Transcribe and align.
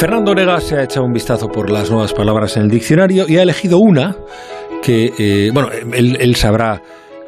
Fernando 0.00 0.30
Orega 0.30 0.58
se 0.62 0.76
ha 0.76 0.84
echado 0.84 1.04
un 1.04 1.12
vistazo 1.12 1.52
por 1.52 1.68
las 1.68 1.90
nuevas 1.90 2.14
palabras 2.14 2.56
en 2.56 2.62
el 2.62 2.70
diccionario 2.70 3.26
y 3.28 3.36
ha 3.36 3.42
elegido 3.42 3.76
una 3.76 4.16
que, 4.82 5.12
eh, 5.18 5.50
bueno, 5.52 5.68
él, 5.92 6.36
sabrá 6.36 6.82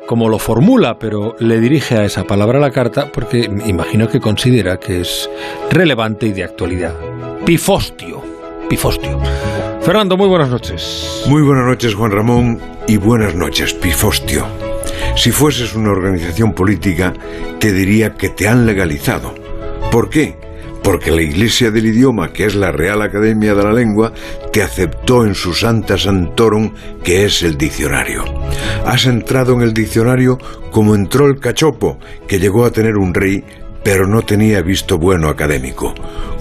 cómo 0.07 0.31
lo 0.31 0.39
formula, 0.39 0.99
pero 0.99 1.37
le 1.39 1.61
dirige 1.61 1.99
a 1.99 2.07
esa 2.07 2.25
palabra 2.25 2.59
la 2.59 2.71
carta 2.71 3.13
porque 3.13 3.41
imagino 3.67 4.09
que 4.09 4.21
considera 4.21 4.79
que 4.79 5.03
es 5.03 5.29
relevante 5.71 6.29
y 6.29 6.33
de 6.33 6.45
actualidad. 6.45 6.95
Pifostio. 7.45 8.23
Pifostio. 8.71 9.21
Fernando, 9.83 10.17
muy 10.17 10.29
buenas 10.29 10.49
noches. 10.49 11.25
Muy 11.29 11.43
buenas 11.43 11.67
noches, 11.67 11.95
Juan 11.95 12.13
Ramón, 12.13 12.59
y 12.89 12.97
buenas 12.97 13.35
noches, 13.35 13.75
Pifostio. 13.75 14.47
Si 15.15 15.31
fueses 15.31 15.75
una 15.75 15.91
organización 15.91 16.55
política, 16.55 17.13
te 17.59 17.71
diría 17.71 18.15
que 18.15 18.31
te 18.31 18.49
han 18.49 18.65
legalizado. 18.65 19.35
¿Por 19.91 20.09
qué? 20.09 20.52
Porque 20.83 21.11
la 21.11 21.23
Iglesia 21.23 21.71
del 21.71 21.87
Idioma, 21.87 22.33
que 22.33 22.45
es 22.45 22.55
la 22.55 22.73
Real 22.73 23.03
Academia 23.03 23.55
de 23.55 23.63
la 23.63 23.73
Lengua, 23.73 24.13
te 24.53 24.63
aceptó 24.63 25.25
en 25.25 25.35
su 25.35 25.55
Santa 25.55 25.97
Santorum, 25.97 26.73
que 27.03 27.25
es 27.25 27.43
el 27.43 27.57
diccionario. 27.57 28.25
Has 28.85 29.07
entrado 29.07 29.55
en 29.55 29.63
el 29.63 29.73
diccionario 29.73 30.39
como 30.71 30.95
entró 30.95 31.27
el 31.27 31.39
cachopo, 31.39 31.99
que 32.27 32.39
llegó 32.39 32.65
a 32.65 32.73
tener 32.73 32.97
un 32.97 33.15
rey 33.15 33.45
pero 33.85 34.07
no 34.07 34.23
tenía 34.23 34.63
visto 34.63 34.99
bueno 34.99 35.29
académico. 35.29 35.95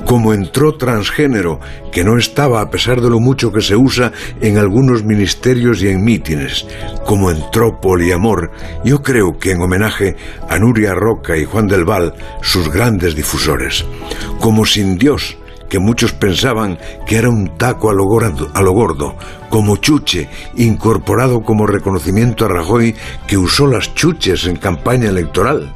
Como 0.05 0.33
entró 0.33 0.75
transgénero, 0.75 1.59
que 1.91 2.03
no 2.03 2.17
estaba 2.17 2.61
a 2.61 2.69
pesar 2.69 3.01
de 3.01 3.09
lo 3.09 3.19
mucho 3.19 3.51
que 3.51 3.61
se 3.61 3.75
usa 3.75 4.11
en 4.41 4.57
algunos 4.57 5.03
ministerios 5.03 5.81
y 5.81 5.89
en 5.89 6.03
mítines. 6.03 6.65
Como 7.05 7.31
entró 7.31 7.79
poliamor, 7.79 8.51
yo 8.83 9.01
creo 9.01 9.37
que 9.37 9.51
en 9.51 9.61
homenaje 9.61 10.15
a 10.49 10.57
Nuria 10.57 10.93
Roca 10.93 11.37
y 11.37 11.45
Juan 11.45 11.67
del 11.67 11.85
Val, 11.85 12.13
sus 12.41 12.69
grandes 12.71 13.15
difusores. 13.15 13.85
Como 14.39 14.65
sin 14.65 14.97
Dios, 14.97 15.37
que 15.71 15.80
muchos 15.80 16.11
pensaban 16.11 16.77
que 17.07 17.16
era 17.16 17.30
un 17.30 17.57
taco 17.57 17.90
a 17.90 17.93
lo, 17.93 18.04
gordo, 18.04 19.15
como 19.49 19.77
chuche, 19.77 20.27
incorporado 20.57 21.43
como 21.43 21.65
reconocimiento 21.65 22.43
a 22.43 22.49
Rajoy 22.49 22.93
que 23.26 23.37
usó 23.37 23.68
las 23.68 23.95
chuches 23.95 24.45
en 24.48 24.57
campaña 24.57 25.07
electoral, 25.07 25.71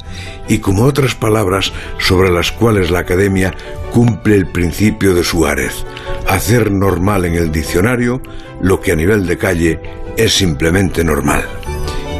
y 0.49 0.57
como 0.57 0.83
otras 0.83 1.15
palabras 1.15 1.71
sobre 1.97 2.29
las 2.29 2.51
cuales 2.51 2.91
la 2.91 2.99
Academia 2.99 3.53
cumple 3.93 4.35
el 4.35 4.51
principio 4.51 5.15
de 5.15 5.23
Suárez, 5.23 5.85
hacer 6.27 6.73
normal 6.73 7.23
en 7.23 7.35
el 7.35 7.53
diccionario 7.53 8.21
lo 8.61 8.81
que 8.81 8.91
a 8.91 8.97
nivel 8.97 9.25
de 9.25 9.37
calle 9.37 9.79
es 10.17 10.33
simplemente 10.33 11.05
normal. 11.05 11.45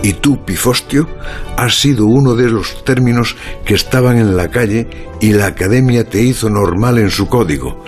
Y 0.06 0.14
tú, 0.14 0.46
Pifostio, 0.46 1.10
has 1.58 1.80
sido 1.80 2.06
uno 2.06 2.36
de 2.36 2.48
los 2.48 2.86
términos 2.86 3.36
que 3.66 3.74
estaban 3.74 4.18
en 4.18 4.38
la 4.38 4.52
calle 4.52 4.88
y 5.20 5.34
la 5.34 5.48
academia 5.48 6.08
te 6.08 6.22
hizo 6.22 6.48
normal 6.48 7.00
en 7.00 7.10
su 7.10 7.28
código. 7.28 7.84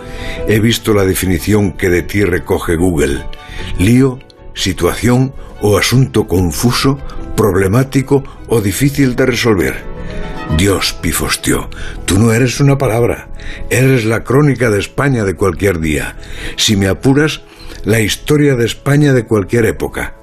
He 0.48 0.60
visto 0.60 0.96
la 0.96 1.06
definición 1.06 1.74
que 1.74 1.92
de 1.92 2.02
ti 2.02 2.24
recoge 2.24 2.76
Google. 2.76 3.24
Lío, 3.78 4.18
situación 4.56 5.32
o 5.62 5.78
asunto 5.78 6.26
confuso, 6.28 6.98
problemático 7.36 8.24
o 8.48 8.62
difícil 8.62 9.16
de 9.16 9.28
resolver. 9.28 9.76
Dios, 10.58 10.94
Pifostio, 11.00 11.70
tú 12.06 12.18
no 12.18 12.34
eres 12.34 12.60
una 12.60 12.80
palabra, 12.80 13.28
eres 13.70 14.06
la 14.06 14.24
crónica 14.24 14.72
de 14.72 14.80
España 14.80 15.24
de 15.24 15.36
cualquier 15.36 15.80
día. 15.80 16.18
Si 16.56 16.78
me 16.78 16.88
apuras, 16.88 17.42
la 17.84 18.00
historia 18.00 18.56
de 18.56 18.66
España 18.66 19.14
de 19.14 19.26
cualquier 19.26 19.66
época. 19.66 20.16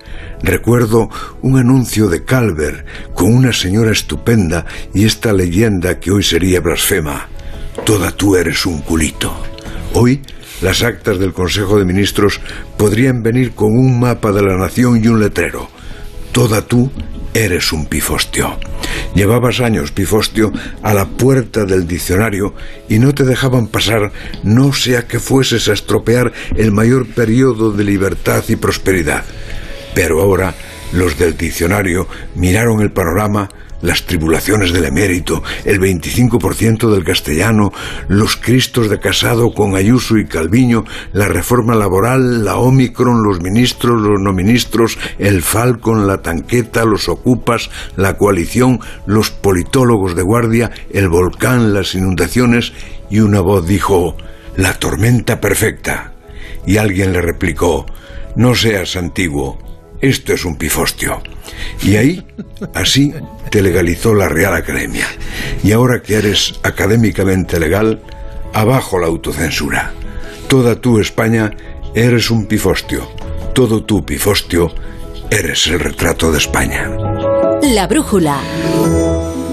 Recuerdo 0.42 1.08
un 1.42 1.58
anuncio 1.58 2.08
de 2.08 2.24
Calver 2.24 2.84
con 3.14 3.34
una 3.34 3.52
señora 3.52 3.92
estupenda 3.92 4.66
y 4.92 5.04
esta 5.04 5.32
leyenda 5.32 5.98
que 5.98 6.10
hoy 6.10 6.22
sería 6.22 6.60
blasfema. 6.60 7.28
Toda 7.84 8.10
tú 8.12 8.36
eres 8.36 8.66
un 8.66 8.80
culito. 8.80 9.34
Hoy 9.94 10.22
las 10.60 10.82
actas 10.82 11.18
del 11.18 11.32
Consejo 11.32 11.78
de 11.78 11.84
Ministros 11.84 12.40
podrían 12.76 13.22
venir 13.22 13.52
con 13.54 13.76
un 13.76 13.98
mapa 13.98 14.32
de 14.32 14.42
la 14.42 14.56
nación 14.56 15.02
y 15.02 15.08
un 15.08 15.20
letrero. 15.20 15.68
Toda 16.32 16.62
tú 16.62 16.90
eres 17.34 17.72
un 17.72 17.86
pifostio. 17.86 18.58
Llevabas 19.14 19.60
años, 19.60 19.90
pifostio, 19.90 20.52
a 20.82 20.94
la 20.94 21.06
puerta 21.06 21.64
del 21.64 21.86
diccionario 21.86 22.54
y 22.88 22.98
no 22.98 23.12
te 23.12 23.24
dejaban 23.24 23.66
pasar, 23.66 24.12
no 24.42 24.72
sea 24.72 25.06
que 25.06 25.18
fueses 25.18 25.68
a 25.68 25.72
estropear 25.72 26.32
el 26.56 26.70
mayor 26.70 27.06
periodo 27.08 27.72
de 27.72 27.84
libertad 27.84 28.44
y 28.48 28.56
prosperidad. 28.56 29.24
Pero 29.94 30.22
ahora 30.22 30.54
los 30.92 31.18
del 31.18 31.36
diccionario 31.36 32.06
miraron 32.36 32.80
el 32.80 32.92
panorama, 32.92 33.48
las 33.84 34.06
tribulaciones 34.06 34.72
del 34.72 34.86
emérito, 34.86 35.42
el 35.64 35.78
25% 35.78 36.90
del 36.90 37.04
castellano, 37.04 37.70
los 38.08 38.36
cristos 38.36 38.88
de 38.88 38.98
casado 38.98 39.52
con 39.52 39.76
Ayuso 39.76 40.16
y 40.16 40.26
Calviño, 40.26 40.84
la 41.12 41.28
reforma 41.28 41.74
laboral, 41.74 42.44
la 42.44 42.56
Omicron, 42.56 43.22
los 43.22 43.42
ministros, 43.42 44.00
los 44.00 44.20
no 44.20 44.32
ministros, 44.32 44.98
el 45.18 45.42
Falcon, 45.42 46.06
la 46.06 46.22
tanqueta, 46.22 46.86
los 46.86 47.10
ocupas, 47.10 47.70
la 47.96 48.16
coalición, 48.16 48.80
los 49.06 49.30
politólogos 49.30 50.16
de 50.16 50.22
guardia, 50.22 50.70
el 50.90 51.10
volcán, 51.10 51.74
las 51.74 51.94
inundaciones, 51.94 52.72
y 53.10 53.20
una 53.20 53.40
voz 53.40 53.66
dijo, 53.66 54.16
la 54.56 54.78
tormenta 54.78 55.40
perfecta. 55.40 56.14
Y 56.66 56.78
alguien 56.78 57.12
le 57.12 57.20
replicó, 57.20 57.84
no 58.34 58.54
seas 58.54 58.96
antiguo, 58.96 59.58
esto 60.00 60.32
es 60.32 60.44
un 60.44 60.56
pifostio. 60.56 61.22
Y 61.82 61.96
ahí, 61.96 62.26
así, 62.74 63.12
te 63.50 63.62
legalizó 63.62 64.14
la 64.14 64.28
Real 64.28 64.54
Academia. 64.54 65.06
Y 65.62 65.72
ahora 65.72 66.02
que 66.02 66.16
eres 66.16 66.54
académicamente 66.62 67.58
legal, 67.58 68.02
abajo 68.52 68.98
la 68.98 69.06
autocensura. 69.06 69.92
Toda 70.48 70.80
tú, 70.80 71.00
España, 71.00 71.50
eres 71.94 72.30
un 72.30 72.46
pifostio. 72.46 73.08
Todo 73.54 73.84
tú, 73.84 74.04
pifostio, 74.04 74.72
eres 75.30 75.66
el 75.66 75.80
retrato 75.80 76.32
de 76.32 76.38
España. 76.38 76.90
La 77.62 77.86
brújula. 77.86 78.40